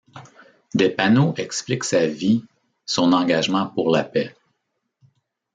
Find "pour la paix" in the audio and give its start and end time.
3.67-4.35